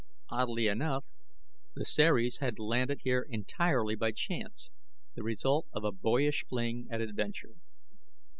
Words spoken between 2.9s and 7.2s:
here entirely by chance, the result of a boyish fling at